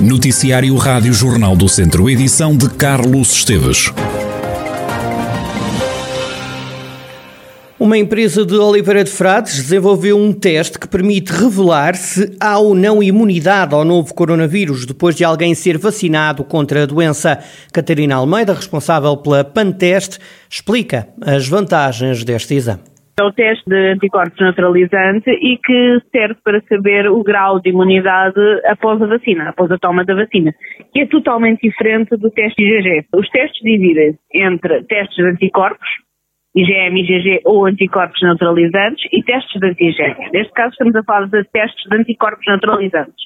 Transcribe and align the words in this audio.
Noticiário 0.00 0.74
Rádio 0.76 1.12
Jornal 1.12 1.54
do 1.54 1.68
Centro, 1.68 2.08
edição 2.08 2.56
de 2.56 2.70
Carlos 2.70 3.34
Esteves. 3.34 3.92
Uma 7.78 7.98
empresa 7.98 8.46
de 8.46 8.54
Oliveira 8.54 9.04
de 9.04 9.10
Frades 9.10 9.56
desenvolveu 9.56 10.16
um 10.16 10.32
teste 10.32 10.78
que 10.78 10.88
permite 10.88 11.30
revelar 11.30 11.96
se 11.96 12.34
há 12.40 12.58
ou 12.58 12.74
não 12.74 13.02
imunidade 13.02 13.74
ao 13.74 13.84
novo 13.84 14.14
coronavírus 14.14 14.86
depois 14.86 15.14
de 15.14 15.22
alguém 15.22 15.54
ser 15.54 15.76
vacinado 15.76 16.44
contra 16.44 16.84
a 16.84 16.86
doença. 16.86 17.38
Catarina 17.70 18.14
Almeida, 18.14 18.54
responsável 18.54 19.14
pela 19.18 19.44
Panteste, 19.44 20.18
explica 20.48 21.08
as 21.20 21.46
vantagens 21.46 22.24
deste 22.24 22.54
exame. 22.54 22.89
É 23.20 23.22
o 23.22 23.32
teste 23.32 23.68
de 23.68 23.92
anticorpos 23.92 24.40
neutralizante 24.40 25.28
e 25.28 25.58
que 25.58 26.00
serve 26.10 26.40
para 26.42 26.62
saber 26.62 27.06
o 27.06 27.22
grau 27.22 27.60
de 27.60 27.68
imunidade 27.68 28.40
após 28.64 29.02
a 29.02 29.06
vacina, 29.06 29.50
após 29.50 29.70
a 29.70 29.76
toma 29.76 30.06
da 30.06 30.14
vacina, 30.14 30.54
que 30.90 31.00
é 31.00 31.06
totalmente 31.06 31.60
diferente 31.68 32.16
do 32.16 32.30
teste 32.30 32.62
IgG. 32.62 33.04
Os 33.14 33.28
testes 33.28 33.60
dividem 33.62 34.18
entre 34.32 34.84
testes 34.84 35.16
de 35.16 35.30
anticorpos, 35.32 35.86
IgM, 36.56 36.96
IgG 36.96 37.42
ou 37.44 37.66
anticorpos 37.66 38.22
neutralizantes 38.22 39.06
e 39.12 39.22
testes 39.22 39.60
de 39.60 39.66
antigênios. 39.66 40.32
Neste 40.32 40.54
caso 40.54 40.70
estamos 40.70 40.96
a 40.96 41.02
falar 41.02 41.26
de 41.26 41.44
testes 41.52 41.90
de 41.90 41.96
anticorpos 41.98 42.46
neutralizantes. 42.48 43.22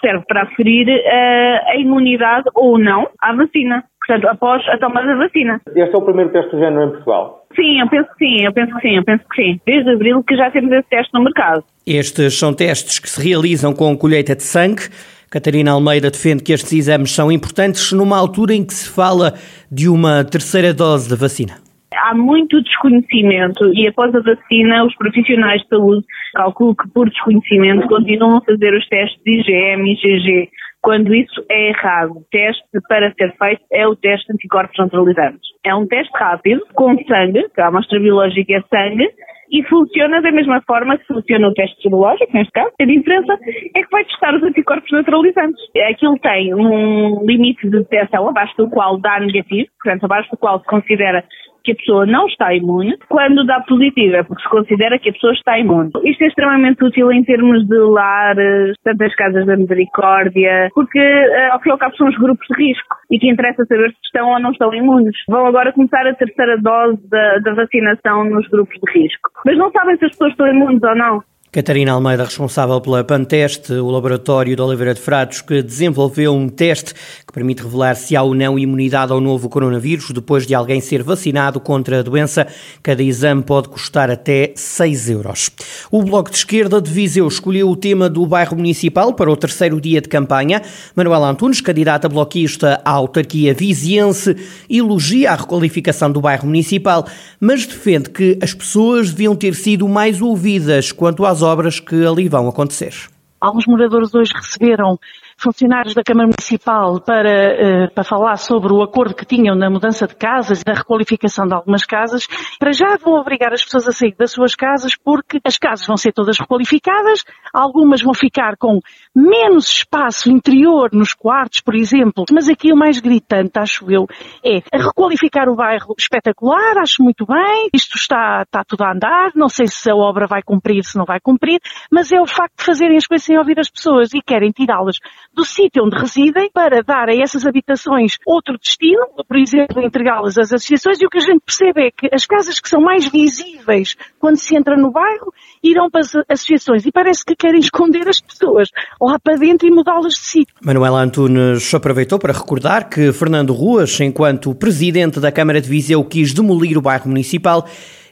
Serve 0.00 0.24
para 0.28 0.42
aferir 0.42 0.86
uh, 0.86 1.68
a 1.68 1.76
imunidade 1.78 2.44
ou 2.54 2.78
não 2.78 3.08
à 3.20 3.34
vacina, 3.34 3.82
portanto, 4.06 4.28
após 4.28 4.66
a 4.68 4.78
tomada 4.78 5.06
da 5.06 5.16
vacina. 5.16 5.60
Este 5.74 5.94
é 5.94 5.98
o 5.98 6.02
primeiro 6.02 6.30
teste 6.30 6.50
do 6.50 6.58
género 6.58 6.84
em 6.84 6.90
Portugal? 6.90 7.46
Sim, 7.54 7.80
eu 7.80 7.88
penso 7.88 8.08
que 8.16 8.24
sim, 8.24 8.44
eu 8.44 8.52
penso 8.52 8.74
que 8.74 8.80
sim, 8.80 8.96
eu 8.96 9.04
penso 9.04 9.24
que 9.30 9.42
sim. 9.42 9.60
Desde 9.66 9.90
abril 9.90 10.22
que 10.22 10.36
já 10.36 10.50
temos 10.50 10.72
esse 10.72 10.88
teste 10.88 11.12
no 11.14 11.22
mercado. 11.22 11.64
Estes 11.86 12.38
são 12.38 12.54
testes 12.54 12.98
que 12.98 13.08
se 13.08 13.22
realizam 13.22 13.74
com 13.74 13.96
colheita 13.96 14.34
de 14.34 14.42
sangue. 14.42 14.82
Catarina 15.30 15.72
Almeida 15.72 16.10
defende 16.10 16.42
que 16.42 16.52
estes 16.52 16.72
exames 16.72 17.14
são 17.14 17.32
importantes 17.32 17.92
numa 17.92 18.18
altura 18.18 18.54
em 18.54 18.64
que 18.64 18.74
se 18.74 18.88
fala 18.88 19.34
de 19.70 19.88
uma 19.88 20.24
terceira 20.24 20.74
dose 20.74 21.08
da 21.08 21.16
vacina 21.16 21.54
há 22.02 22.14
muito 22.14 22.60
desconhecimento 22.62 23.72
e 23.74 23.86
após 23.86 24.14
a 24.14 24.20
vacina 24.20 24.84
os 24.84 24.94
profissionais 24.96 25.62
de 25.62 25.68
saúde 25.68 26.04
calculo 26.34 26.74
que 26.74 26.88
por 26.88 27.08
desconhecimento 27.08 27.86
continuam 27.86 28.38
a 28.38 28.40
fazer 28.40 28.74
os 28.74 28.86
testes 28.88 29.20
de 29.24 29.40
IgM 29.40 29.86
e 29.86 29.92
IgG 29.92 30.50
quando 30.82 31.14
isso 31.14 31.44
é 31.48 31.68
errado. 31.68 32.18
O 32.18 32.24
teste 32.30 32.64
para 32.88 33.12
ser 33.14 33.32
feito 33.36 33.62
é 33.72 33.86
o 33.86 33.96
teste 33.96 34.26
de 34.26 34.34
anticorpos 34.34 34.76
neutralizantes. 34.78 35.48
É 35.64 35.74
um 35.74 35.86
teste 35.86 36.12
rápido, 36.14 36.60
com 36.74 36.96
sangue, 37.04 37.48
que 37.54 37.60
a 37.60 37.68
amostra 37.68 38.00
biológica 38.00 38.52
é 38.52 38.62
sangue, 38.62 39.08
e 39.52 39.62
funciona 39.64 40.20
da 40.22 40.32
mesma 40.32 40.62
forma 40.62 40.96
que 40.96 41.06
funciona 41.06 41.46
o 41.46 41.54
teste 41.54 41.80
serológico, 41.82 42.32
neste 42.32 42.52
caso. 42.52 42.72
A 42.80 42.84
diferença 42.84 43.38
é 43.76 43.82
que 43.82 43.90
vai 43.90 44.04
testar 44.04 44.34
os 44.34 44.42
anticorpos 44.42 44.90
neutralizantes. 44.90 45.62
Aquilo 45.90 46.18
tem 46.18 46.54
um 46.54 47.24
limite 47.24 47.68
de 47.68 47.78
detecção 47.78 48.28
abaixo 48.28 48.56
do 48.56 48.70
qual 48.70 48.98
dá 48.98 49.20
negativo, 49.20 49.68
portanto, 49.82 50.04
abaixo 50.04 50.30
do 50.30 50.38
qual 50.38 50.58
se 50.58 50.66
considera 50.66 51.22
que 51.64 51.72
a 51.72 51.76
pessoa 51.76 52.06
não 52.06 52.26
está 52.26 52.54
imune, 52.54 52.96
quando 53.08 53.44
dá 53.44 53.60
positivo 53.60 54.16
é 54.16 54.22
porque 54.22 54.42
se 54.42 54.48
considera 54.48 54.98
que 54.98 55.10
a 55.10 55.12
pessoa 55.12 55.32
está 55.32 55.58
imune. 55.58 55.90
Isto 56.04 56.24
é 56.24 56.26
extremamente 56.26 56.84
útil 56.84 57.12
em 57.12 57.24
termos 57.24 57.66
de 57.66 57.78
lares, 57.78 58.76
tantas 58.84 59.14
casas 59.14 59.46
da 59.46 59.56
misericórdia, 59.56 60.70
porque 60.74 60.98
uh, 60.98 61.52
ao 61.52 61.60
fim 61.60 61.70
e 61.70 61.72
ao 61.72 61.78
cabo 61.78 61.96
são 61.96 62.08
os 62.08 62.18
grupos 62.18 62.46
de 62.48 62.64
risco 62.64 62.96
e 63.10 63.18
que 63.18 63.30
interessa 63.30 63.64
saber 63.66 63.90
se 63.90 63.98
estão 64.04 64.30
ou 64.30 64.40
não 64.40 64.52
estão 64.52 64.74
imunes. 64.74 65.16
Vão 65.28 65.46
agora 65.46 65.72
começar 65.72 66.06
a 66.06 66.14
terceira 66.14 66.58
dose 66.58 67.00
da, 67.08 67.38
da 67.38 67.54
vacinação 67.54 68.24
nos 68.24 68.46
grupos 68.48 68.78
de 68.80 68.92
risco. 68.92 69.30
Mas 69.44 69.56
não 69.56 69.70
sabem 69.70 69.96
se 69.96 70.04
as 70.04 70.10
pessoas 70.12 70.32
estão 70.32 70.46
imunes 70.48 70.82
ou 70.82 70.94
não. 70.94 71.22
Catarina 71.52 71.92
Almeida, 71.92 72.24
responsável 72.24 72.80
pela 72.80 73.04
Panteste, 73.04 73.74
o 73.74 73.90
laboratório 73.90 74.56
de 74.56 74.62
Oliveira 74.62 74.94
de 74.94 75.00
Fratos, 75.02 75.42
que 75.42 75.62
desenvolveu 75.62 76.32
um 76.32 76.48
teste 76.48 76.94
que 77.32 77.34
permite 77.34 77.62
revelar 77.62 77.96
se 77.96 78.14
há 78.14 78.22
ou 78.22 78.34
não 78.34 78.58
imunidade 78.58 79.10
ao 79.10 79.20
novo 79.20 79.48
coronavírus 79.48 80.10
depois 80.10 80.46
de 80.46 80.54
alguém 80.54 80.80
ser 80.82 81.02
vacinado 81.02 81.58
contra 81.58 82.00
a 82.00 82.02
doença. 82.02 82.46
Cada 82.82 83.02
exame 83.02 83.42
pode 83.42 83.70
custar 83.70 84.10
até 84.10 84.52
6 84.54 85.08
euros. 85.08 85.50
O 85.90 86.02
Bloco 86.02 86.30
de 86.30 86.36
Esquerda 86.36 86.80
de 86.80 86.90
Viseu 86.90 87.26
escolheu 87.26 87.70
o 87.70 87.76
tema 87.76 88.10
do 88.10 88.26
bairro 88.26 88.56
municipal 88.56 89.14
para 89.14 89.30
o 89.30 89.36
terceiro 89.36 89.80
dia 89.80 90.02
de 90.02 90.08
campanha. 90.08 90.60
Manuel 90.94 91.24
Antunes, 91.24 91.62
candidata 91.62 92.08
bloquista 92.08 92.82
à 92.84 92.90
autarquia 92.90 93.54
viziense, 93.54 94.36
elogia 94.68 95.32
a 95.32 95.36
requalificação 95.36 96.12
do 96.12 96.20
bairro 96.20 96.46
municipal, 96.46 97.06
mas 97.40 97.64
defende 97.64 98.10
que 98.10 98.38
as 98.42 98.52
pessoas 98.52 99.10
deviam 99.10 99.34
ter 99.34 99.54
sido 99.54 99.88
mais 99.88 100.20
ouvidas 100.20 100.92
quanto 100.92 101.24
às 101.24 101.40
obras 101.40 101.80
que 101.80 102.04
ali 102.04 102.28
vão 102.28 102.46
acontecer. 102.48 102.92
Alguns 103.40 103.66
moradores 103.66 104.14
hoje 104.14 104.32
receberam 104.34 104.98
funcionários 105.36 105.94
da 105.94 106.02
Câmara 106.02 106.28
Municipal 106.28 107.00
para, 107.00 107.30
eh, 107.30 107.86
para 107.88 108.04
falar 108.04 108.36
sobre 108.36 108.72
o 108.72 108.82
acordo 108.82 109.14
que 109.14 109.24
tinham 109.24 109.54
na 109.54 109.70
mudança 109.70 110.06
de 110.06 110.14
casas, 110.14 110.62
na 110.66 110.74
requalificação 110.74 111.46
de 111.46 111.54
algumas 111.54 111.84
casas. 111.84 112.26
Para 112.58 112.72
já 112.72 112.96
vão 112.96 113.14
obrigar 113.14 113.52
as 113.52 113.64
pessoas 113.64 113.88
a 113.88 113.92
sair 113.92 114.14
das 114.18 114.32
suas 114.32 114.54
casas 114.54 114.96
porque 114.96 115.40
as 115.44 115.58
casas 115.58 115.86
vão 115.86 115.96
ser 115.96 116.12
todas 116.12 116.38
requalificadas, 116.38 117.24
algumas 117.52 118.02
vão 118.02 118.14
ficar 118.14 118.56
com 118.56 118.80
menos 119.14 119.68
espaço 119.68 120.30
interior 120.30 120.90
nos 120.92 121.12
quartos, 121.12 121.60
por 121.60 121.74
exemplo. 121.74 122.24
Mas 122.32 122.48
aqui 122.48 122.72
o 122.72 122.76
mais 122.76 122.98
gritante, 123.00 123.58
acho 123.58 123.90
eu, 123.90 124.06
é 124.44 124.62
requalificar 124.72 125.48
o 125.48 125.56
bairro 125.56 125.94
espetacular, 125.98 126.78
acho 126.78 127.02
muito 127.02 127.26
bem, 127.26 127.68
isto 127.72 127.96
está, 127.96 128.42
está 128.42 128.64
tudo 128.64 128.82
a 128.84 128.92
andar, 128.92 129.32
não 129.34 129.48
sei 129.48 129.66
se 129.66 129.90
a 129.90 129.94
obra 129.94 130.26
vai 130.26 130.42
cumprir, 130.42 130.84
se 130.84 130.96
não 130.96 131.04
vai 131.04 131.20
cumprir, 131.20 131.60
mas 131.90 132.10
é 132.12 132.20
o 132.20 132.26
facto 132.26 132.58
de 132.58 132.64
fazerem 132.64 132.96
as 132.96 133.06
coisas 133.06 133.24
sem 133.24 133.38
ouvir 133.38 133.58
as 133.58 133.70
pessoas 133.70 134.12
e 134.14 134.20
querem 134.20 134.50
tirá-las 134.50 134.98
do 135.34 135.44
sítio 135.44 135.84
onde 135.84 135.96
residem 135.96 136.50
para 136.52 136.82
dar 136.82 137.08
a 137.08 137.14
essas 137.14 137.46
habitações 137.46 138.16
outro 138.26 138.58
destino, 138.58 139.06
por 139.26 139.36
exemplo, 139.36 139.82
entregá-las 139.82 140.38
às 140.38 140.52
associações 140.52 141.00
e 141.00 141.06
o 141.06 141.08
que 141.08 141.18
a 141.18 141.20
gente 141.20 141.40
percebe 141.44 141.86
é 141.86 141.90
que 141.90 142.14
as 142.14 142.26
casas 142.26 142.60
que 142.60 142.68
são 142.68 142.80
mais 142.80 143.08
visíveis 143.08 143.96
quando 144.18 144.36
se 144.36 144.56
entra 144.56 144.76
no 144.76 144.90
bairro 144.90 145.32
irão 145.62 145.90
para 145.90 146.00
as 146.00 146.12
associações 146.28 146.84
e 146.84 146.92
parece 146.92 147.24
que 147.24 147.34
querem 147.34 147.60
esconder 147.60 148.08
as 148.08 148.20
pessoas 148.20 148.68
lá 149.00 149.18
para 149.18 149.36
dentro 149.36 149.66
e 149.66 149.70
mudá-las 149.70 150.14
de 150.14 150.20
sítio. 150.20 150.54
Manuela 150.60 151.00
Antunes 151.00 151.72
aproveitou 151.74 152.18
para 152.18 152.32
recordar 152.32 152.88
que 152.88 153.12
Fernando 153.12 153.52
Ruas, 153.52 153.98
enquanto 154.00 154.54
presidente 154.54 155.20
da 155.20 155.32
Câmara 155.32 155.60
de 155.60 155.68
Viseu, 155.68 156.04
quis 156.04 156.32
demolir 156.34 156.76
o 156.76 156.82
bairro 156.82 157.08
municipal 157.08 157.66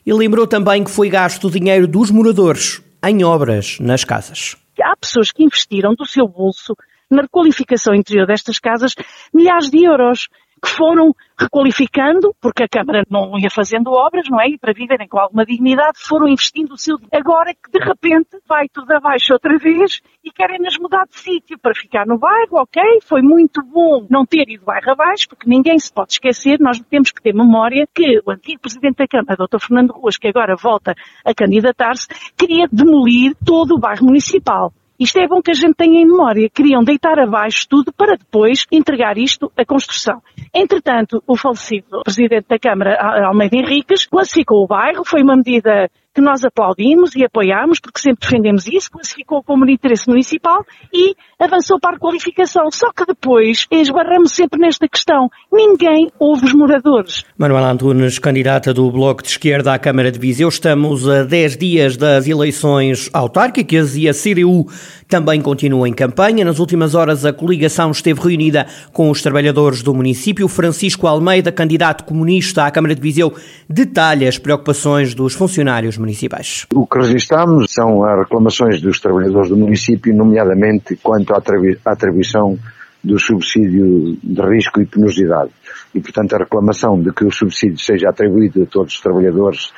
e 0.04 0.12
lembrou 0.12 0.46
também 0.46 0.82
que 0.82 0.90
foi 0.90 1.08
gasto 1.08 1.48
o 1.48 1.50
dinheiro 1.50 1.86
dos 1.86 2.10
moradores 2.10 2.82
em 3.04 3.24
obras 3.24 3.78
nas 3.80 4.04
casas. 4.04 4.56
Há 4.82 4.96
pessoas 4.96 5.30
que 5.30 5.44
investiram 5.44 5.94
do 5.94 6.06
seu 6.06 6.26
bolso 6.26 6.74
na 7.10 7.22
requalificação 7.22 7.94
interior 7.94 8.26
destas 8.26 8.58
casas 8.58 8.94
milhares 9.32 9.70
de 9.70 9.84
euros 9.84 10.28
que 10.62 10.68
foram 10.68 11.14
requalificando, 11.38 12.34
porque 12.40 12.62
a 12.62 12.68
Câmara 12.68 13.02
não 13.08 13.38
ia 13.38 13.48
fazendo 13.50 13.90
obras, 13.90 14.28
não 14.28 14.40
é? 14.40 14.48
E 14.48 14.58
para 14.58 14.74
viverem 14.74 15.08
com 15.08 15.18
alguma 15.18 15.44
dignidade, 15.44 15.98
foram 15.98 16.28
investindo 16.28 16.72
o 16.72 16.78
seu. 16.78 16.98
Agora 17.12 17.54
que 17.54 17.70
de 17.70 17.82
repente 17.82 18.38
vai 18.46 18.68
tudo 18.68 18.92
abaixo 18.92 19.32
outra 19.32 19.56
vez 19.56 20.00
e 20.22 20.30
querem-nos 20.30 20.78
mudar 20.78 21.06
de 21.06 21.18
sítio 21.18 21.58
para 21.58 21.72
ficar 21.74 22.06
no 22.06 22.18
bairro, 22.18 22.60
ok? 22.60 22.82
Foi 23.02 23.22
muito 23.22 23.62
bom 23.62 24.06
não 24.10 24.26
ter 24.26 24.48
ido 24.50 24.64
bairro 24.64 24.90
abaixo, 24.90 25.28
porque 25.28 25.48
ninguém 25.48 25.78
se 25.78 25.92
pode 25.92 26.12
esquecer, 26.12 26.58
nós 26.60 26.78
temos 26.90 27.10
que 27.10 27.22
ter 27.22 27.34
memória 27.34 27.88
que 27.94 28.20
o 28.26 28.30
antigo 28.30 28.60
Presidente 28.60 28.96
da 28.96 29.08
Câmara, 29.08 29.36
Dr. 29.36 29.58
Fernando 29.58 29.92
Ruas, 29.92 30.18
que 30.18 30.28
agora 30.28 30.54
volta 30.56 30.94
a 31.24 31.34
candidatar-se, 31.34 32.06
queria 32.36 32.66
demolir 32.70 33.34
todo 33.44 33.76
o 33.76 33.78
bairro 33.78 34.04
municipal. 34.04 34.72
Isto 35.00 35.18
é 35.18 35.26
bom 35.26 35.40
que 35.40 35.50
a 35.50 35.54
gente 35.54 35.72
tenha 35.74 36.02
em 36.02 36.06
memória. 36.06 36.50
Queriam 36.50 36.84
deitar 36.84 37.18
abaixo 37.18 37.66
tudo 37.66 37.90
para 37.90 38.18
depois 38.18 38.66
entregar 38.70 39.16
isto 39.16 39.50
à 39.56 39.64
construção. 39.64 40.20
Entretanto, 40.54 41.22
o 41.26 41.38
falecido 41.38 42.02
Presidente 42.04 42.46
da 42.46 42.58
Câmara, 42.58 42.98
Almeida 43.26 43.56
Henriques, 43.56 44.04
classificou 44.04 44.62
o 44.62 44.66
bairro, 44.66 45.02
foi 45.02 45.22
uma 45.22 45.36
medida 45.36 45.90
que 46.14 46.20
nós 46.20 46.44
aplaudimos 46.44 47.14
e 47.14 47.24
apoiamos, 47.24 47.78
porque 47.78 48.00
sempre 48.00 48.28
defendemos 48.28 48.66
isso, 48.66 48.90
classificou 48.90 49.42
como 49.42 49.64
de 49.64 49.72
interesse 49.72 50.08
municipal 50.08 50.64
e 50.92 51.14
avançou 51.38 51.78
para 51.78 51.96
a 51.96 51.98
qualificação. 51.98 52.70
Só 52.72 52.92
que 52.92 53.06
depois 53.06 53.66
esbarramos 53.70 54.32
sempre 54.32 54.60
nesta 54.60 54.88
questão. 54.88 55.30
Ninguém 55.52 56.10
ouve 56.18 56.46
os 56.46 56.52
moradores. 56.52 57.24
Manuela 57.38 57.70
Antunes, 57.70 58.18
candidata 58.18 58.74
do 58.74 58.90
Bloco 58.90 59.22
de 59.22 59.28
Esquerda 59.28 59.72
à 59.72 59.78
Câmara 59.78 60.10
de 60.10 60.18
Viseu, 60.18 60.48
estamos 60.48 61.08
a 61.08 61.22
10 61.22 61.56
dias 61.56 61.96
das 61.96 62.26
eleições 62.26 63.08
autárquicas 63.12 63.96
e 63.96 64.08
a 64.08 64.12
CDU 64.12 64.66
também 65.08 65.40
continua 65.40 65.88
em 65.88 65.92
campanha. 65.92 66.44
Nas 66.44 66.58
últimas 66.58 66.94
horas, 66.94 67.24
a 67.24 67.32
coligação 67.32 67.90
esteve 67.90 68.20
reunida 68.20 68.66
com 68.92 69.10
os 69.10 69.22
trabalhadores 69.22 69.82
do 69.82 69.94
município. 69.94 70.48
Francisco 70.48 71.06
Almeida, 71.06 71.52
candidato 71.52 72.04
comunista 72.04 72.64
à 72.64 72.70
Câmara 72.70 72.94
de 72.94 73.00
Viseu, 73.00 73.32
detalha 73.68 74.28
as 74.28 74.38
preocupações 74.38 75.14
dos 75.14 75.34
funcionários 75.34 75.99
municipais. 76.00 76.66
O 76.74 76.86
que 76.86 76.98
registramos 76.98 77.72
são 77.72 78.02
as 78.04 78.18
reclamações 78.18 78.80
dos 78.80 78.98
trabalhadores 78.98 79.50
do 79.50 79.56
município, 79.56 80.14
nomeadamente 80.14 80.96
quanto 80.96 81.34
à 81.34 81.42
atribuição 81.84 82.58
do 83.02 83.18
subsídio 83.18 84.18
de 84.22 84.42
risco 84.42 84.80
e 84.80 84.86
penosidade. 84.86 85.50
E, 85.94 86.00
portanto, 86.00 86.34
a 86.34 86.38
reclamação 86.38 87.00
de 87.00 87.12
que 87.12 87.24
o 87.24 87.30
subsídio 87.30 87.78
seja 87.78 88.10
atribuído 88.10 88.62
a 88.62 88.66
todos 88.66 88.94
os 88.94 89.00
trabalhadores 89.00 89.72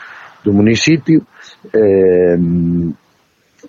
do 0.45 0.53
município, 0.53 1.25
eh, 1.73 2.37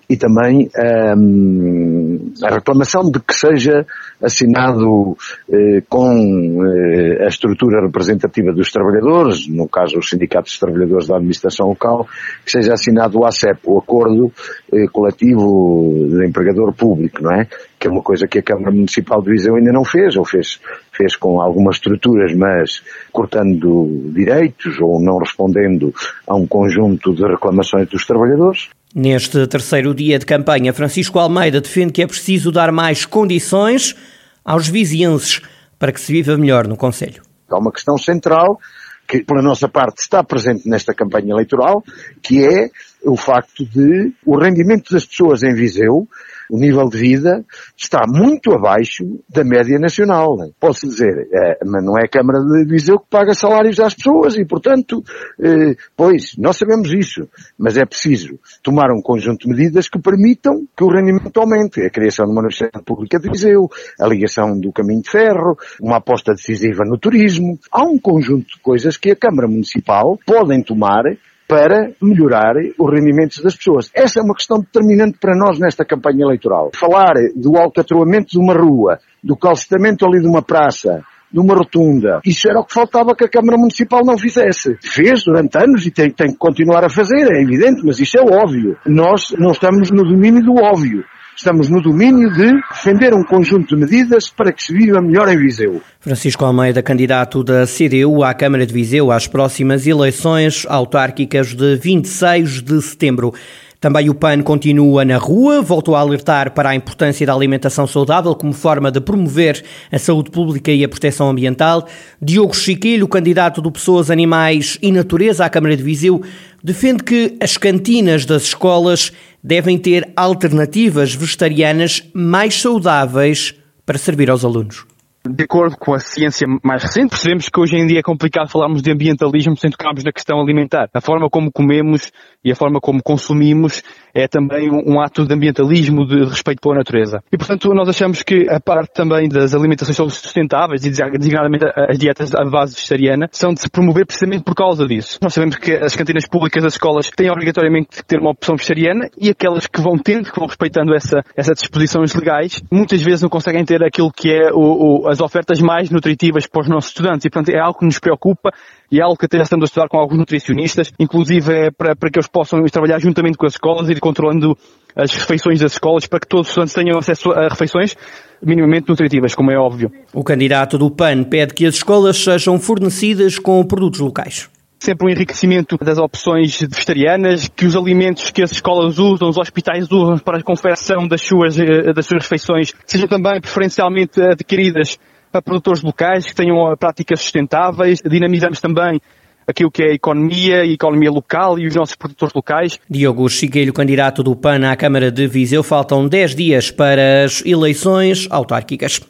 e 0.08 0.16
também 0.16 0.70
um, 1.16 2.32
a 2.42 2.54
reclamação 2.54 3.10
de 3.10 3.20
que 3.20 3.34
seja 3.34 3.86
assinado 4.22 5.16
eh, 5.50 5.82
com 5.88 6.64
eh, 6.64 7.24
a 7.24 7.28
estrutura 7.28 7.82
representativa 7.82 8.52
dos 8.52 8.70
trabalhadores, 8.70 9.46
no 9.48 9.68
caso 9.68 9.98
os 9.98 10.08
sindicatos 10.08 10.52
de 10.52 10.60
trabalhadores 10.60 11.08
da 11.08 11.16
administração 11.16 11.68
local, 11.68 12.06
que 12.44 12.50
seja 12.50 12.72
assinado 12.72 13.18
o 13.18 13.26
ACEP, 13.26 13.60
o 13.64 13.78
Acordo 13.78 14.32
eh, 14.72 14.86
Coletivo 14.92 16.08
de 16.08 16.26
Empregador 16.26 16.72
Público, 16.74 17.22
não 17.22 17.32
é? 17.32 17.46
Que 17.78 17.88
é 17.88 17.90
uma 17.90 18.02
coisa 18.02 18.26
que 18.26 18.38
a 18.38 18.42
Câmara 18.42 18.70
Municipal 18.70 19.20
de 19.20 19.30
Viseu 19.30 19.56
ainda 19.56 19.72
não 19.72 19.84
fez, 19.84 20.16
ou 20.16 20.24
fez, 20.24 20.58
fez 20.92 21.16
com 21.16 21.40
algumas 21.40 21.76
estruturas, 21.76 22.34
mas 22.34 22.82
cortando 23.12 24.10
direitos 24.12 24.80
ou 24.80 25.00
não 25.00 25.18
respondendo 25.18 25.92
a 26.26 26.34
um 26.34 26.46
conjunto 26.46 27.14
de 27.14 27.26
reclamações 27.26 27.88
dos 27.88 28.06
trabalhadores. 28.06 28.70
Neste 28.94 29.44
terceiro 29.48 29.92
dia 29.92 30.20
de 30.20 30.24
campanha, 30.24 30.72
Francisco 30.72 31.18
Almeida 31.18 31.60
defende 31.60 31.92
que 31.92 32.00
é 32.00 32.06
preciso 32.06 32.52
dar 32.52 32.70
mais 32.70 33.04
condições 33.04 33.96
aos 34.44 34.68
vizienses 34.68 35.42
para 35.80 35.90
que 35.90 36.00
se 36.00 36.12
viva 36.12 36.36
melhor 36.36 36.68
no 36.68 36.76
Conselho. 36.76 37.20
Há 37.50 37.58
uma 37.58 37.72
questão 37.72 37.98
central 37.98 38.60
que, 39.08 39.24
pela 39.24 39.42
nossa 39.42 39.68
parte, 39.68 39.98
está 39.98 40.22
presente 40.22 40.68
nesta 40.68 40.94
campanha 40.94 41.32
eleitoral, 41.32 41.82
que 42.22 42.44
é 42.44 42.70
o 43.04 43.16
facto 43.16 43.64
de 43.64 44.12
o 44.24 44.38
rendimento 44.38 44.92
das 44.92 45.04
pessoas 45.04 45.42
em 45.42 45.54
Viseu 45.54 46.08
o 46.50 46.58
nível 46.58 46.88
de 46.88 46.98
vida 46.98 47.44
está 47.76 48.02
muito 48.06 48.52
abaixo 48.52 49.04
da 49.28 49.44
média 49.44 49.78
nacional. 49.78 50.36
Posso 50.60 50.86
dizer, 50.86 51.28
é, 51.32 51.58
mas 51.64 51.84
não 51.84 51.98
é 51.98 52.04
a 52.04 52.08
Câmara 52.08 52.40
de 52.40 52.64
Viseu 52.64 52.98
que 52.98 53.06
paga 53.08 53.34
salários 53.34 53.80
às 53.80 53.94
pessoas 53.94 54.36
e, 54.36 54.44
portanto, 54.44 55.02
eh, 55.40 55.74
pois, 55.96 56.36
nós 56.38 56.56
sabemos 56.56 56.92
isso, 56.92 57.28
mas 57.58 57.76
é 57.76 57.84
preciso 57.84 58.38
tomar 58.62 58.90
um 58.92 59.00
conjunto 59.00 59.46
de 59.46 59.54
medidas 59.54 59.88
que 59.88 59.98
permitam 59.98 60.66
que 60.76 60.84
o 60.84 60.88
rendimento 60.88 61.36
aumente. 61.38 61.80
A 61.80 61.90
criação 61.90 62.26
de 62.26 62.32
uma 62.32 62.40
Universidade 62.40 62.84
Pública 62.84 63.18
de 63.18 63.28
Viseu, 63.28 63.68
a 64.00 64.06
ligação 64.06 64.58
do 64.58 64.72
caminho 64.72 65.02
de 65.02 65.10
ferro, 65.10 65.56
uma 65.80 65.96
aposta 65.96 66.32
decisiva 66.32 66.84
no 66.84 66.98
turismo. 66.98 67.58
Há 67.70 67.84
um 67.84 67.98
conjunto 67.98 68.46
de 68.46 68.60
coisas 68.60 68.96
que 68.96 69.10
a 69.10 69.16
Câmara 69.16 69.48
Municipal 69.48 70.18
podem 70.26 70.62
tomar 70.62 71.04
para 71.46 71.90
melhorar 72.00 72.54
os 72.78 72.92
rendimentos 72.92 73.42
das 73.42 73.56
pessoas. 73.56 73.90
Essa 73.94 74.20
é 74.20 74.22
uma 74.22 74.34
questão 74.34 74.58
determinante 74.58 75.18
para 75.18 75.36
nós 75.36 75.58
nesta 75.58 75.84
campanha 75.84 76.24
eleitoral. 76.24 76.70
Falar 76.74 77.14
do 77.34 77.56
alcatroamento 77.56 78.30
de 78.30 78.38
uma 78.38 78.54
rua, 78.54 78.98
do 79.22 79.36
calcetamento 79.36 80.06
ali 80.06 80.20
de 80.20 80.28
uma 80.28 80.42
praça, 80.42 81.02
de 81.34 81.40
uma 81.40 81.54
rotunda. 81.54 82.20
Isso 82.24 82.48
era 82.48 82.60
o 82.60 82.64
que 82.64 82.72
faltava 82.72 83.14
que 83.16 83.24
a 83.24 83.28
Câmara 83.28 83.58
Municipal 83.58 84.02
não 84.04 84.16
fizesse. 84.16 84.76
Fez 84.80 85.24
durante 85.24 85.58
anos 85.58 85.84
e 85.84 85.90
tem, 85.90 86.08
tem 86.10 86.28
que 86.28 86.38
continuar 86.38 86.84
a 86.84 86.88
fazer, 86.88 87.26
é 87.32 87.42
evidente, 87.42 87.82
mas 87.84 87.98
isso 87.98 88.16
é 88.16 88.22
óbvio. 88.22 88.76
Nós 88.86 89.34
não 89.36 89.50
estamos 89.50 89.90
no 89.90 90.04
domínio 90.04 90.42
do 90.42 90.54
óbvio. 90.62 91.04
Estamos 91.36 91.68
no 91.68 91.82
domínio 91.82 92.32
de 92.32 92.52
defender 92.70 93.12
um 93.12 93.24
conjunto 93.24 93.74
de 93.74 93.80
medidas 93.80 94.30
para 94.30 94.52
que 94.52 94.62
se 94.62 94.72
viva 94.72 95.00
melhor 95.00 95.28
em 95.28 95.36
Viseu. 95.36 95.82
Francisco 95.98 96.44
Almeida, 96.44 96.80
candidato 96.80 97.42
da 97.42 97.66
CDU 97.66 98.22
à 98.22 98.32
Câmara 98.32 98.64
de 98.64 98.72
Viseu 98.72 99.10
às 99.10 99.26
próximas 99.26 99.84
eleições 99.84 100.64
autárquicas 100.68 101.52
de 101.52 101.74
26 101.76 102.62
de 102.62 102.80
setembro. 102.80 103.34
Também 103.80 104.08
o 104.08 104.14
PAN 104.14 104.40
continua 104.40 105.04
na 105.04 105.18
rua, 105.18 105.60
voltou 105.60 105.94
a 105.94 106.00
alertar 106.00 106.52
para 106.52 106.70
a 106.70 106.74
importância 106.74 107.26
da 107.26 107.34
alimentação 107.34 107.86
saudável 107.86 108.34
como 108.34 108.54
forma 108.54 108.90
de 108.90 108.98
promover 108.98 109.62
a 109.92 109.98
saúde 109.98 110.30
pública 110.30 110.72
e 110.72 110.82
a 110.82 110.88
proteção 110.88 111.28
ambiental. 111.28 111.86
Diogo 112.22 112.56
Chiquilho, 112.56 113.06
candidato 113.06 113.60
do 113.60 113.70
Pessoas, 113.70 114.10
Animais 114.10 114.78
e 114.80 114.90
Natureza 114.90 115.44
à 115.44 115.50
Câmara 115.50 115.76
de 115.76 115.82
Viseu, 115.82 116.22
defende 116.62 117.02
que 117.02 117.36
as 117.38 117.58
cantinas 117.58 118.24
das 118.24 118.44
escolas 118.44 119.12
devem 119.44 119.76
ter 119.76 120.10
alternativas 120.16 121.14
vegetarianas 121.14 122.02
mais 122.14 122.58
saudáveis 122.58 123.54
para 123.84 123.98
servir 123.98 124.30
aos 124.30 124.42
alunos. 124.42 124.86
De 125.26 125.44
acordo 125.44 125.76
com 125.78 125.94
a 125.94 125.98
ciência 125.98 126.46
mais 126.62 126.82
recente, 126.82 127.10
percebemos 127.10 127.48
que 127.48 127.60
hoje 127.60 127.76
em 127.76 127.86
dia 127.86 128.00
é 128.00 128.02
complicado 128.02 128.50
falarmos 128.50 128.82
de 128.82 128.90
ambientalismo 128.90 129.56
sem 129.56 129.70
tocarmos 129.70 130.04
na 130.04 130.12
questão 130.12 130.40
alimentar. 130.40 130.88
A 130.92 131.00
forma 131.00 131.30
como 131.30 131.50
comemos 131.52 132.10
e 132.42 132.52
a 132.52 132.56
forma 132.56 132.78
como 132.80 133.02
consumimos 133.02 133.82
é 134.14 134.28
também 134.28 134.70
um 134.70 135.00
ato 135.00 135.26
de 135.26 135.34
ambientalismo, 135.34 136.06
de 136.06 136.24
respeito 136.24 136.60
pela 136.60 136.76
natureza. 136.76 137.22
E, 137.32 137.36
portanto, 137.36 137.68
nós 137.74 137.88
achamos 137.88 138.22
que 138.22 138.48
a 138.48 138.60
parte 138.60 138.92
também 138.94 139.28
das 139.28 139.54
alimentações 139.54 139.96
sustentáveis 139.96 140.84
e 140.84 140.90
designadamente 140.90 141.64
as 141.76 141.98
dietas 141.98 142.34
à 142.34 142.44
base 142.44 142.74
vegetariana 142.74 143.28
são 143.32 143.52
de 143.52 143.60
se 143.60 143.68
promover 143.68 144.06
precisamente 144.06 144.44
por 144.44 144.54
causa 144.54 144.86
disso. 144.86 145.18
Nós 145.20 145.34
sabemos 145.34 145.56
que 145.56 145.72
as 145.72 145.96
cantinas 145.96 146.28
públicas 146.28 146.62
das 146.62 146.74
escolas 146.74 147.10
têm 147.10 147.30
obrigatoriamente 147.30 147.88
que 147.88 148.04
ter 148.04 148.20
uma 148.20 148.30
opção 148.30 148.56
vegetariana 148.56 149.08
e 149.18 149.30
aquelas 149.30 149.66
que 149.66 149.80
vão 149.80 149.98
tendo, 149.98 150.30
que 150.30 150.38
vão 150.38 150.46
respeitando 150.46 150.94
essa, 150.94 151.24
essas 151.36 151.58
disposições 151.58 152.14
legais, 152.14 152.62
muitas 152.70 153.02
vezes 153.02 153.22
não 153.22 153.28
conseguem 153.28 153.64
ter 153.64 153.82
aquilo 153.82 154.12
que 154.12 154.30
é 154.30 154.52
o, 154.52 155.02
o, 155.02 155.08
as 155.08 155.20
ofertas 155.20 155.60
mais 155.60 155.90
nutritivas 155.90 156.46
para 156.46 156.62
os 156.62 156.68
nossos 156.68 156.90
estudantes. 156.90 157.24
E, 157.24 157.30
portanto, 157.30 157.54
é 157.54 157.58
algo 157.58 157.78
que 157.78 157.84
nos 157.84 157.98
preocupa 157.98 158.52
e 158.90 159.00
é 159.00 159.02
algo 159.02 159.16
que 159.16 159.26
até 159.26 159.38
já 159.38 159.42
estamos 159.42 159.64
a 159.64 159.66
estudar 159.66 159.88
com 159.88 159.98
alguns 159.98 160.18
nutricionistas, 160.18 160.92
inclusive 161.00 161.52
é 161.52 161.70
para, 161.70 161.96
para 161.96 162.10
que 162.10 162.18
eles 162.18 162.28
possam 162.28 162.62
trabalhar 162.66 163.00
juntamente 163.00 163.36
com 163.36 163.46
as 163.46 163.54
escolas 163.54 163.88
e 163.88 163.94
controlando 164.04 164.54
as 164.94 165.10
refeições 165.12 165.60
das 165.60 165.72
escolas 165.72 166.06
para 166.06 166.20
que 166.20 166.28
todos 166.28 166.46
os 166.46 166.50
estudantes 166.50 166.74
tenham 166.74 166.98
acesso 166.98 167.32
a 167.32 167.48
refeições 167.48 167.96
minimamente 168.42 168.88
nutritivas, 168.88 169.34
como 169.34 169.50
é 169.50 169.56
óbvio. 169.56 169.90
O 170.12 170.22
candidato 170.22 170.76
do 170.76 170.90
PAN 170.90 171.24
pede 171.24 171.54
que 171.54 171.64
as 171.64 171.76
escolas 171.76 172.16
sejam 172.16 172.60
fornecidas 172.60 173.38
com 173.38 173.64
produtos 173.64 174.00
locais 174.00 174.50
sempre 174.76 175.06
um 175.06 175.10
enriquecimento 175.10 175.78
das 175.78 175.96
opções 175.96 176.60
vegetarianas, 176.60 177.48
que 177.48 177.64
os 177.64 177.74
alimentos 177.74 178.30
que 178.30 178.42
as 178.42 178.52
escolas 178.52 178.98
usam, 178.98 179.30
os 179.30 179.38
hospitais 179.38 179.90
usam 179.90 180.18
para 180.18 180.36
a 180.36 180.42
confecção 180.42 181.08
das 181.08 181.22
suas, 181.22 181.58
eh, 181.58 181.94
das 181.94 182.04
suas 182.04 182.24
refeições, 182.24 182.74
sejam 182.84 183.08
também 183.08 183.40
preferencialmente 183.40 184.20
adquiridas 184.20 184.98
para 185.32 185.40
produtores 185.40 185.82
locais 185.82 186.26
que 186.26 186.34
tenham 186.34 186.76
práticas 186.76 187.22
sustentáveis. 187.22 188.00
Dinamizamos 188.04 188.60
também 188.60 189.00
aquilo 189.46 189.70
que 189.70 189.82
é 189.82 189.90
a 189.90 189.94
economia, 189.94 190.60
a 190.60 190.66
economia 190.66 191.10
local 191.10 191.58
e 191.58 191.66
os 191.66 191.74
nossos 191.74 191.96
produtores 191.96 192.34
locais. 192.34 192.78
Diogo 192.88 193.28
Chigueiro, 193.28 193.72
candidato 193.72 194.22
do 194.22 194.34
PAN 194.36 194.70
à 194.70 194.76
Câmara 194.76 195.10
de 195.10 195.26
Viseu, 195.26 195.62
faltam 195.62 196.06
10 196.08 196.34
dias 196.34 196.70
para 196.70 197.24
as 197.24 197.44
eleições 197.44 198.26
autárquicas. 198.30 199.00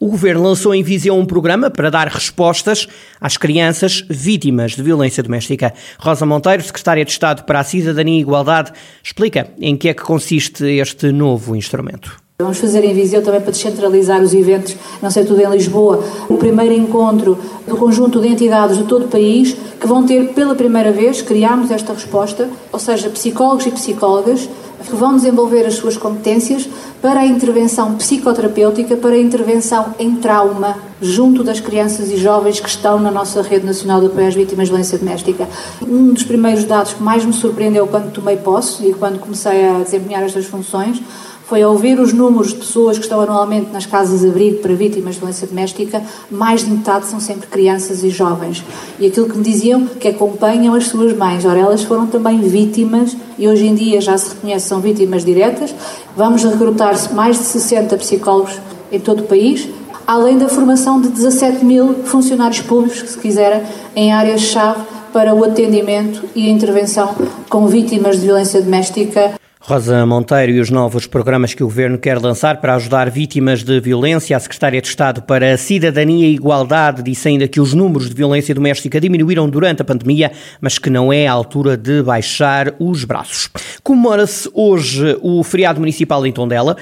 O 0.00 0.10
governo 0.10 0.44
lançou 0.44 0.72
em 0.72 0.82
Viseu 0.82 1.16
um 1.16 1.26
programa 1.26 1.70
para 1.70 1.90
dar 1.90 2.06
respostas 2.06 2.86
às 3.20 3.36
crianças 3.36 4.04
vítimas 4.08 4.76
de 4.76 4.82
violência 4.82 5.24
doméstica. 5.24 5.74
Rosa 5.98 6.24
Monteiro, 6.24 6.62
secretária 6.62 7.04
de 7.04 7.10
Estado 7.10 7.42
para 7.42 7.58
a 7.58 7.64
Cidadania 7.64 8.18
e 8.18 8.20
Igualdade, 8.20 8.72
explica 9.02 9.50
em 9.60 9.76
que 9.76 9.88
é 9.88 9.94
que 9.94 10.02
consiste 10.02 10.64
este 10.64 11.10
novo 11.10 11.56
instrumento. 11.56 12.27
Vamos 12.40 12.58
fazer 12.58 12.84
em 12.84 12.94
Viseu 12.94 13.20
também 13.20 13.40
para 13.40 13.50
descentralizar 13.50 14.22
os 14.22 14.32
eventos, 14.32 14.76
não 15.02 15.10
sei 15.10 15.24
tudo 15.24 15.42
em 15.42 15.50
Lisboa, 15.50 16.04
o 16.28 16.36
primeiro 16.36 16.72
encontro 16.72 17.36
do 17.66 17.76
conjunto 17.76 18.20
de 18.20 18.28
entidades 18.28 18.76
de 18.76 18.84
todo 18.84 19.06
o 19.06 19.08
país 19.08 19.56
que 19.80 19.88
vão 19.88 20.06
ter 20.06 20.32
pela 20.34 20.54
primeira 20.54 20.92
vez, 20.92 21.20
criámos 21.20 21.72
esta 21.72 21.92
resposta, 21.92 22.48
ou 22.72 22.78
seja, 22.78 23.10
psicólogos 23.10 23.66
e 23.66 23.72
psicólogas 23.72 24.48
que 24.86 24.94
vão 24.94 25.16
desenvolver 25.16 25.66
as 25.66 25.74
suas 25.74 25.96
competências 25.96 26.68
para 27.02 27.18
a 27.18 27.26
intervenção 27.26 27.96
psicoterapêutica, 27.96 28.96
para 28.96 29.16
a 29.16 29.18
intervenção 29.18 29.96
em 29.98 30.14
trauma 30.14 30.76
junto 31.02 31.42
das 31.42 31.58
crianças 31.58 32.08
e 32.08 32.16
jovens 32.16 32.60
que 32.60 32.68
estão 32.68 33.00
na 33.00 33.10
nossa 33.10 33.42
rede 33.42 33.66
nacional 33.66 33.98
de 34.00 34.06
apoio 34.06 34.28
às 34.28 34.34
vítimas 34.36 34.66
de 34.66 34.70
violência 34.70 34.96
doméstica. 34.96 35.48
Um 35.82 36.12
dos 36.12 36.22
primeiros 36.22 36.62
dados 36.62 36.92
que 36.92 37.02
mais 37.02 37.24
me 37.24 37.32
surpreendeu 37.32 37.88
quando 37.88 38.12
tomei 38.12 38.36
posse 38.36 38.86
e 38.86 38.94
quando 38.94 39.18
comecei 39.18 39.68
a 39.68 39.80
desempenhar 39.80 40.22
estas 40.22 40.46
funções 40.46 41.02
foi 41.48 41.62
ao 41.62 41.72
ouvir 41.72 41.98
os 41.98 42.12
números 42.12 42.48
de 42.48 42.56
pessoas 42.56 42.98
que 42.98 43.04
estão 43.04 43.22
anualmente 43.22 43.70
nas 43.72 43.86
casas 43.86 44.20
de 44.20 44.28
abrigo 44.28 44.58
para 44.58 44.74
vítimas 44.74 45.14
de 45.14 45.20
violência 45.20 45.46
doméstica, 45.46 46.02
mais 46.30 46.62
de 46.62 46.70
metade 46.70 47.06
são 47.06 47.18
sempre 47.18 47.46
crianças 47.46 48.04
e 48.04 48.10
jovens. 48.10 48.62
E 48.98 49.06
aquilo 49.06 49.30
que 49.30 49.38
me 49.38 49.42
diziam 49.42 49.86
que 49.86 50.08
acompanham 50.08 50.74
as 50.74 50.88
suas 50.88 51.16
mães, 51.16 51.46
ora, 51.46 51.58
elas 51.58 51.82
foram 51.82 52.06
também 52.06 52.40
vítimas 52.42 53.16
e 53.38 53.48
hoje 53.48 53.66
em 53.66 53.74
dia 53.74 53.98
já 53.98 54.18
se 54.18 54.34
reconhecem 54.34 54.68
são 54.68 54.80
vítimas 54.80 55.24
diretas. 55.24 55.74
Vamos 56.14 56.44
recrutar 56.44 56.94
mais 57.14 57.38
de 57.38 57.44
60 57.44 57.96
psicólogos 57.96 58.60
em 58.92 59.00
todo 59.00 59.20
o 59.20 59.24
país, 59.24 59.66
além 60.06 60.36
da 60.36 60.50
formação 60.50 61.00
de 61.00 61.08
17 61.08 61.64
mil 61.64 61.94
funcionários 62.04 62.60
públicos, 62.60 62.98
se 63.08 63.18
quiserem, 63.18 63.62
em 63.96 64.12
áreas-chave 64.12 64.82
para 65.14 65.34
o 65.34 65.42
atendimento 65.42 66.24
e 66.34 66.46
a 66.46 66.50
intervenção 66.50 67.14
com 67.48 67.66
vítimas 67.66 68.20
de 68.20 68.26
violência 68.26 68.60
doméstica 68.60 69.37
Rosa 69.68 70.06
Monteiro 70.06 70.52
e 70.52 70.60
os 70.60 70.70
novos 70.70 71.06
programas 71.06 71.52
que 71.52 71.62
o 71.62 71.66
Governo 71.66 71.98
quer 71.98 72.18
lançar 72.18 72.58
para 72.58 72.74
ajudar 72.76 73.10
vítimas 73.10 73.62
de 73.62 73.78
violência. 73.80 74.34
A 74.34 74.40
Secretária 74.40 74.80
de 74.80 74.88
Estado 74.88 75.20
para 75.20 75.52
a 75.52 75.58
Cidadania 75.58 76.26
e 76.26 76.36
Igualdade 76.36 77.02
disse 77.02 77.28
ainda 77.28 77.46
que 77.46 77.60
os 77.60 77.74
números 77.74 78.08
de 78.08 78.14
violência 78.14 78.54
doméstica 78.54 78.98
diminuíram 78.98 79.46
durante 79.46 79.82
a 79.82 79.84
pandemia, 79.84 80.32
mas 80.58 80.78
que 80.78 80.88
não 80.88 81.12
é 81.12 81.26
a 81.26 81.32
altura 81.32 81.76
de 81.76 82.02
baixar 82.02 82.72
os 82.78 83.04
braços. 83.04 83.50
Comemora-se 83.82 84.48
hoje 84.54 85.18
o 85.20 85.44
feriado 85.44 85.80
municipal 85.80 86.26
em 86.26 86.32
Tondela. 86.32 86.74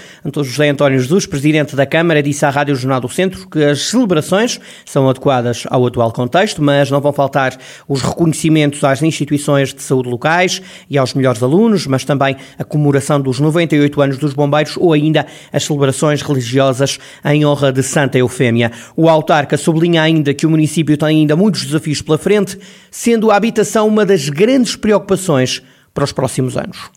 José 0.44 0.68
António 0.68 1.00
Jesus, 1.00 1.26
Presidente 1.26 1.74
da 1.74 1.86
Câmara, 1.86 2.22
disse 2.22 2.46
à 2.46 2.50
Rádio 2.50 2.76
Jornal 2.76 3.00
do 3.00 3.08
Centro 3.08 3.50
que 3.50 3.64
as 3.64 3.82
celebrações 3.82 4.60
são 4.84 5.08
adequadas 5.08 5.64
ao 5.70 5.84
atual 5.84 6.12
contexto, 6.12 6.62
mas 6.62 6.88
não 6.88 7.00
vão 7.00 7.12
faltar 7.12 7.58
os 7.88 8.00
reconhecimentos 8.00 8.84
às 8.84 9.02
instituições 9.02 9.74
de 9.74 9.82
saúde 9.82 10.08
locais 10.08 10.62
e 10.88 10.96
aos 10.96 11.14
melhores 11.14 11.42
alunos, 11.42 11.84
mas 11.88 12.04
também 12.04 12.36
a 12.56 12.62
comemoração 12.76 13.18
dos 13.20 13.40
98 13.40 14.00
anos 14.02 14.18
dos 14.18 14.34
bombeiros 14.34 14.76
ou 14.76 14.92
ainda 14.92 15.26
as 15.50 15.64
celebrações 15.64 16.20
religiosas 16.20 16.98
em 17.24 17.44
honra 17.44 17.72
de 17.72 17.82
Santa 17.82 18.18
Eufémia. 18.18 18.70
O 18.94 19.08
autarca 19.08 19.56
sublinha 19.56 20.02
ainda 20.02 20.34
que 20.34 20.46
o 20.46 20.50
município 20.50 20.96
tem 20.96 21.08
ainda 21.08 21.34
muitos 21.34 21.64
desafios 21.64 22.02
pela 22.02 22.18
frente, 22.18 22.58
sendo 22.90 23.30
a 23.30 23.36
habitação 23.36 23.88
uma 23.88 24.04
das 24.04 24.28
grandes 24.28 24.76
preocupações 24.76 25.62
para 25.94 26.04
os 26.04 26.12
próximos 26.12 26.56
anos. 26.56 26.90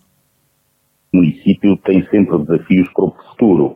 O 1.13 1.17
município 1.17 1.77
tem 1.77 2.05
sempre 2.12 2.38
desafios 2.39 2.89
para 2.93 3.05
o 3.05 3.15
futuro. 3.29 3.75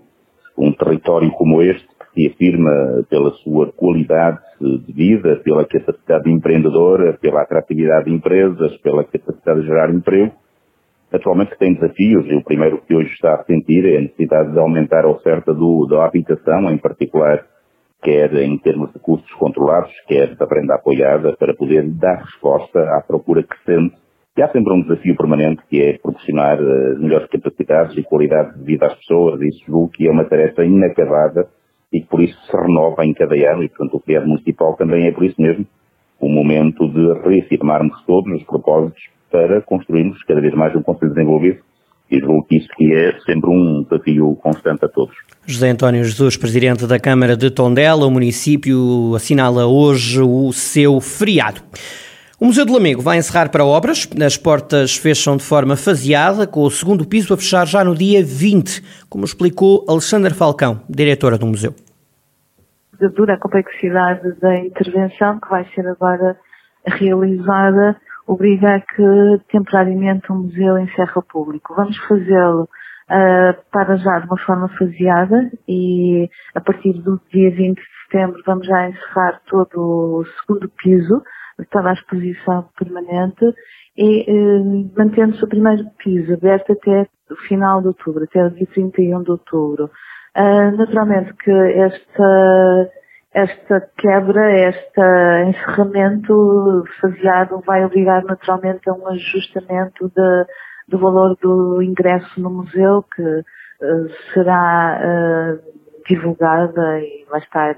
Um 0.57 0.72
território 0.74 1.31
como 1.31 1.62
este 1.62 1.88
se 2.13 2.27
afirma 2.27 3.03
pela 3.10 3.31
sua 3.38 3.72
qualidade 3.72 4.39
de 4.62 4.93
vida, 4.93 5.38
pela 5.38 5.65
capacidade 5.65 6.29
empreendedora, 6.29 7.13
pela 7.13 7.41
atratividade 7.41 8.05
de 8.05 8.12
empresas, 8.12 8.77
pela 8.77 9.03
capacidade 9.03 9.62
de 9.62 9.67
gerar 9.67 9.89
emprego. 9.89 10.31
Atualmente 11.13 11.55
tem 11.60 11.75
desafios 11.75 12.25
e 12.25 12.34
o 12.34 12.43
primeiro 12.43 12.82
que 12.88 12.96
hoje 12.96 13.13
está 13.13 13.36
a 13.36 13.43
sentir 13.43 13.86
é 13.86 13.98
a 13.98 14.01
necessidade 14.01 14.51
de 14.51 14.58
aumentar 14.58 15.05
a 15.05 15.10
oferta 15.10 15.53
do, 15.53 15.86
da 15.86 16.05
habitação, 16.05 16.72
em 16.72 16.77
particular, 16.79 17.46
quer 18.01 18.34
em 18.34 18.58
termos 18.58 18.91
de 18.91 18.98
custos 18.98 19.32
controlados, 19.34 19.91
quer 20.08 20.36
da 20.36 20.48
renda 20.48 20.74
apoiada, 20.74 21.38
para 21.38 21.53
poder 21.53 21.88
dar 21.88 22.15
resposta 22.15 22.79
à 22.98 23.01
procura 23.01 23.43
crescente. 23.43 23.96
E 24.36 24.41
há 24.41 24.50
sempre 24.50 24.74
um 24.74 24.82
desafio 24.82 25.15
permanente 25.15 25.62
que 25.70 25.79
é 25.84 26.00
proporcionar 26.00 26.58
as 26.60 27.00
melhores 27.00 27.27
capacidades 27.27 27.96
e 27.96 28.01
qualidade 28.01 28.58
de 28.58 28.63
vida 28.65 28.88
às 28.88 28.96
pessoas, 28.96 29.39
isso 29.41 29.63
julgo 29.67 29.89
que 29.89 30.08
é 30.08 30.12
uma 30.12 30.25
tarefa 30.25 30.65
inacabada 30.65 31.48
e 31.91 32.01
que 32.01 32.08
por 32.08 32.24
isso 32.24 32.36
se 32.48 32.58
renova 32.58 33.05
em 33.05 33.13
cada 33.13 33.36
ano 33.36 33.63
e, 33.63 33.70
portanto, 33.70 33.98
o 33.98 34.00
feriado 34.00 34.27
municipal 34.27 34.75
também 34.75 35.05
é 35.05 35.12
por 35.12 35.24
isso 35.24 35.39
mesmo 35.39 35.63
o 36.20 36.27
momento 36.27 36.89
de 36.89 37.13
reafirmarmos 37.22 38.03
todos 38.08 38.34
os 38.34 38.43
propósitos 38.46 39.13
para 39.34 39.63
construirmos 39.63 40.22
cada 40.25 40.40
vez 40.40 40.54
mais 40.54 40.75
um 40.75 40.84
Conselho 40.84 41.12
desenvolvido 41.12 41.58
e 42.12 42.20
julgo 42.20 42.44
que 42.44 42.58
isso 42.58 42.68
que 42.78 42.94
é 42.94 43.20
sempre 43.22 43.50
um 43.50 43.82
desafio 43.82 44.36
constante 44.36 44.86
a 44.86 44.88
todos. 44.88 45.16
José 45.48 45.72
António 45.72 46.04
Jesus, 46.04 46.38
Presidente 46.38 46.86
da 46.86 47.00
Câmara 47.00 47.36
de 47.36 47.50
Tondela, 47.50 48.06
o 48.06 48.12
município 48.12 49.16
assinala 49.16 49.66
hoje 49.66 50.22
o 50.22 50.54
seu 50.54 51.02
feriado. 51.02 51.62
O 52.40 52.46
Museu 52.46 52.63
do 52.63 52.74
Lamego 52.74 53.02
vai 53.02 53.18
encerrar 53.18 53.50
para 53.50 53.66
obras. 53.66 54.08
As 54.24 54.38
portas 54.38 54.96
fecham 54.96 55.36
de 55.36 55.44
forma 55.44 55.75
faseada, 55.75 56.46
com 56.46 56.62
o 56.62 56.70
segundo 56.70 57.08
piso 57.08 57.34
a 57.34 57.38
fechar 57.38 57.66
já 57.66 57.84
no 57.84 57.96
dia 57.96 58.24
20, 58.24 59.08
como 59.10 59.25
explicou 59.25 59.84
Alexandra 59.90 60.34
Falcão, 60.36 60.82
diretora 60.88 61.40
do 61.40 61.48
museu. 61.48 61.74
Dura 63.16 63.34
a 63.34 63.40
complexidade 63.40 64.40
da 64.40 64.60
intervenção 64.60 65.40
que 65.40 65.50
vai 65.50 65.66
ser 65.74 65.88
agora 65.88 66.38
realizada, 66.86 67.98
obriga 68.27 68.75
a 68.75 68.80
que 68.82 69.42
temporariamente 69.51 70.32
o 70.32 70.36
museu 70.36 70.77
encerre 70.77 71.13
o 71.15 71.24
público. 71.24 71.75
Vamos 71.75 71.98
fazê-lo 72.08 72.63
uh, 72.63 73.72
para 73.72 73.98
já 73.98 74.20
de 74.20 74.27
uma 74.27 74.38
forma 74.38 74.70
faseada 74.77 75.51
e 75.68 76.30
a 76.56 76.62
partir 76.62 76.94
do 76.94 77.20
dia 77.32 77.51
20 77.51 77.77
de 77.77 77.84
setembro 78.03 78.42
vamos 78.46 78.68
já 78.68 78.89
encerrar 78.89 79.42
todo 79.48 80.22
o 80.22 80.25
segundo 80.39 80.70
piso, 80.70 81.22
toda 81.72 81.89
a 81.89 81.94
exposição 81.94 82.70
permanente 82.77 83.46
e 83.98 84.25
eh, 84.27 84.89
mantendo-se 84.98 85.44
o 85.44 85.48
primeiro 85.48 85.86
piso 86.00 86.34
aberto 86.34 86.72
até 86.74 87.08
o 87.30 87.36
final 87.48 87.82
de 87.82 87.88
outubro, 87.88 88.24
até 88.24 88.44
o 88.44 88.50
dia 88.50 88.68
31 88.74 89.24
de 89.24 89.32
outubro. 89.32 89.89
Uh, 90.36 90.75
naturalmente 90.75 91.32
que 91.36 91.51
esta, 91.51 92.89
esta 93.34 93.82
quebra, 93.98 94.70
este 94.70 95.02
encerramento 95.48 96.84
faseado 97.02 97.62
vai 97.66 97.84
obrigar 97.84 98.24
naturalmente 98.24 98.88
a 98.88 98.94
um 98.94 99.08
ajustamento 99.08 100.12
de, 100.16 100.46
do 100.88 101.00
valor 101.00 101.36
do 101.42 101.82
ingresso 101.82 102.40
no 102.40 102.50
museu 102.52 103.04
que 103.16 103.22
uh, 103.24 104.10
será 104.34 105.00
uh, 105.02 105.60
divulgada 106.08 107.00
e 107.00 107.25
vai 107.28 107.40
estar 107.40 107.75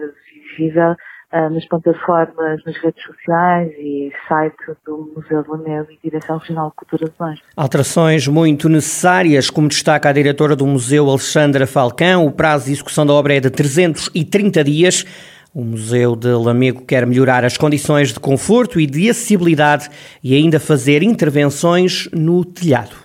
visível 0.57 0.91
uh, 0.91 1.49
nas 1.49 1.65
plataformas, 1.67 2.61
nas 2.65 2.75
redes 2.83 3.01
sociais 3.03 3.71
e 3.77 4.11
site 4.27 4.75
do 4.85 5.13
Museu 5.15 5.41
do 5.41 5.51
Lamego 5.51 5.87
e 5.89 5.99
Direção 6.03 6.37
Regional 6.37 6.69
de 6.69 6.75
Cultura 6.75 7.09
Lange. 7.17 7.41
Alterações 7.55 8.27
muito 8.27 8.67
necessárias, 8.67 9.49
como 9.49 9.69
destaca 9.69 10.09
a 10.09 10.13
diretora 10.13 10.53
do 10.53 10.65
Museu, 10.65 11.09
Alexandra 11.09 11.65
Falcão. 11.65 12.25
O 12.25 12.31
prazo 12.33 12.65
de 12.65 12.73
execução 12.73 13.05
da 13.05 13.13
obra 13.13 13.35
é 13.35 13.39
de 13.39 13.49
330 13.49 14.61
dias. 14.65 15.05
O 15.55 15.63
Museu 15.63 16.17
de 16.17 16.33
Lamego 16.33 16.81
quer 16.81 17.07
melhorar 17.07 17.45
as 17.45 17.55
condições 17.55 18.11
de 18.11 18.19
conforto 18.19 18.77
e 18.77 18.85
de 18.85 19.09
acessibilidade 19.09 19.89
e 20.21 20.35
ainda 20.35 20.59
fazer 20.59 21.01
intervenções 21.01 22.09
no 22.11 22.43
telhado. 22.43 23.04